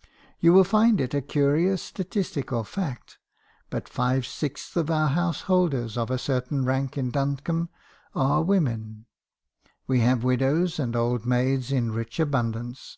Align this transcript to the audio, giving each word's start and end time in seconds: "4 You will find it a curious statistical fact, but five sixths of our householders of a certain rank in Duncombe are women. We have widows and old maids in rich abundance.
"4 0.02 0.10
You 0.40 0.52
will 0.54 0.64
find 0.64 1.02
it 1.02 1.12
a 1.12 1.20
curious 1.20 1.82
statistical 1.82 2.64
fact, 2.64 3.18
but 3.68 3.90
five 3.90 4.24
sixths 4.24 4.74
of 4.74 4.90
our 4.90 5.08
householders 5.08 5.98
of 5.98 6.10
a 6.10 6.16
certain 6.16 6.64
rank 6.64 6.96
in 6.96 7.10
Duncombe 7.10 7.68
are 8.14 8.42
women. 8.42 9.04
We 9.86 10.00
have 10.00 10.24
widows 10.24 10.78
and 10.78 10.96
old 10.96 11.26
maids 11.26 11.72
in 11.72 11.92
rich 11.92 12.18
abundance. 12.18 12.96